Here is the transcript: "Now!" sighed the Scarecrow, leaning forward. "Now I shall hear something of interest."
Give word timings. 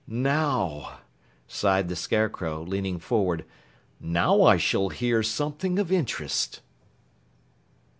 "Now!" 0.07 1.01
sighed 1.47 1.87
the 1.87 1.95
Scarecrow, 1.95 2.63
leaning 2.63 2.97
forward. 2.97 3.45
"Now 3.99 4.41
I 4.41 4.57
shall 4.57 4.89
hear 4.89 5.21
something 5.21 5.77
of 5.77 5.91
interest." 5.91 6.61